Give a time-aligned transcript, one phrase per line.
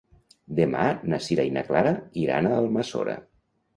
[0.59, 1.93] Demà na Sira i na Clara
[2.25, 3.19] iran a Almassora.